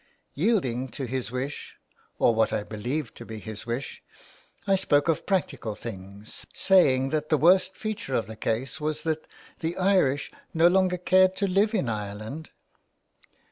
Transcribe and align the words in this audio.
Yielding 0.33 0.87
to 0.89 1.05
his 1.05 1.29
wish, 1.29 1.77
or 2.17 2.33
what 2.33 2.51
I 2.51 2.63
believed 2.63 3.13
to 3.17 3.23
be 3.23 3.37
his 3.37 3.67
wish, 3.67 4.01
I 4.65 4.75
spoke 4.75 5.07
of 5.07 5.27
practical 5.27 5.75
things, 5.75 6.43
saying 6.55 7.09
that 7.09 7.29
the 7.29 7.37
worst 7.37 7.75
feature 7.77 8.15
of 8.15 8.25
the 8.25 8.35
case 8.35 8.81
was 8.81 9.03
that 9.03 9.27
the 9.59 9.77
Irish 9.77 10.31
no 10.55 10.65
longer 10.67 10.97
cared 10.97 11.35
to 11.35 11.47
live 11.47 11.75
in 11.75 11.87
Ireland. 11.87 12.49